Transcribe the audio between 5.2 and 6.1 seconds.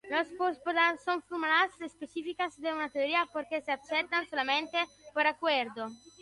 acuerdo.